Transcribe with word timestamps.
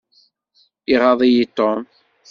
Iɣaḍ-iyi 0.93 1.45
Tom. 1.57 1.81